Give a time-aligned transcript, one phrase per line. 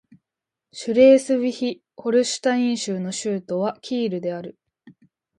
[0.71, 4.57] シュレースヴィヒ＝ホルシュタイン州の州都はキールである